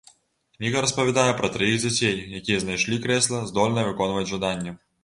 [0.55, 4.79] Кніга распавядае пра траіх дзяцей, якія знайшлі крэсла, здольнае выконваць жаданні.